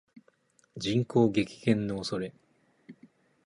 [0.77, 2.33] 人口激減の恐れ